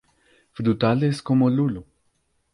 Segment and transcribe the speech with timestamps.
[0.53, 1.85] Frutales como Lulo.